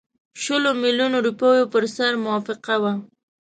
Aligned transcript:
شلو 0.41 0.71
میلیونو 0.83 1.17
روپیو 1.25 1.63
پر 1.71 1.83
سر 1.95 2.11
موافقه 2.25 2.75
وه. 2.81 2.93